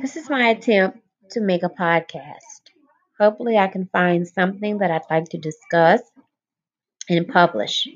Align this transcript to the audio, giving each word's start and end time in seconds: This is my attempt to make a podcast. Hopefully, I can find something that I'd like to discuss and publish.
This 0.00 0.16
is 0.16 0.30
my 0.30 0.48
attempt 0.48 0.98
to 1.30 1.40
make 1.40 1.62
a 1.62 1.68
podcast. 1.68 2.70
Hopefully, 3.18 3.58
I 3.58 3.68
can 3.68 3.86
find 3.86 4.26
something 4.26 4.78
that 4.78 4.90
I'd 4.90 5.02
like 5.10 5.28
to 5.30 5.38
discuss 5.38 6.00
and 7.08 7.28
publish. 7.28 7.88